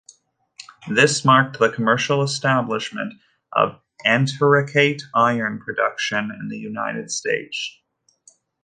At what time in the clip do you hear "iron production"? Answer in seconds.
5.13-6.31